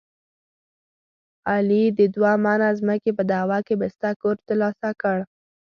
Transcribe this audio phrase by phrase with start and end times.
[1.51, 5.17] علي د دوه منه ځمکې په دعوه کې بسته کور دلاسه ورکړ.